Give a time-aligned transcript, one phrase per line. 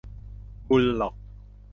[0.69, 1.15] บุลล็อก